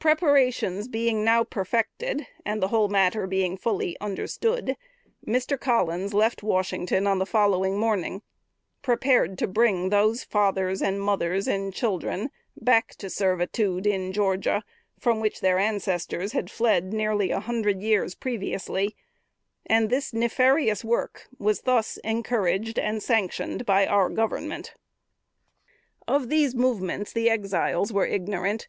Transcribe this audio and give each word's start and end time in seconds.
Preparations 0.00 0.88
being 0.88 1.22
now 1.22 1.44
perfected, 1.44 2.26
and 2.44 2.60
the 2.60 2.66
whole 2.74 2.88
matter 2.88 3.24
being 3.24 3.56
fully 3.56 3.96
understood, 4.00 4.76
Mr. 5.24 5.56
Collins 5.56 6.12
left 6.12 6.42
Washington 6.42 7.06
on 7.06 7.20
the 7.20 7.24
following 7.24 7.78
morning, 7.78 8.22
prepared 8.82 9.38
to 9.38 9.46
bring 9.46 9.90
those 9.90 10.24
fathers, 10.24 10.82
and 10.82 11.00
mothers, 11.00 11.46
and 11.46 11.72
children, 11.72 12.30
back 12.60 12.96
to 12.96 13.08
servitude 13.08 13.86
in 13.86 14.10
Georgia, 14.12 14.64
from 14.98 15.20
which 15.20 15.40
their 15.40 15.60
ancestors 15.60 16.32
had 16.32 16.50
fled 16.50 16.92
nearly 16.92 17.30
a 17.30 17.38
hundred 17.38 17.80
years 17.80 18.16
previously; 18.16 18.96
and 19.66 19.88
this 19.88 20.12
nefarious 20.12 20.84
work 20.84 21.28
was 21.38 21.60
thus 21.60 21.96
encouraged 21.98 22.76
and 22.76 23.04
sanctioned 23.04 23.64
by 23.64 23.86
our 23.86 24.08
Government. 24.08 24.74
Of 26.08 26.28
these 26.28 26.56
movements 26.56 27.12
the 27.12 27.30
Exiles 27.30 27.92
were 27.92 28.04
ignorant. 28.04 28.66